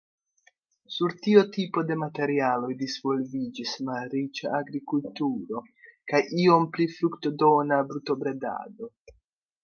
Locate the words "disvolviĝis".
2.79-3.73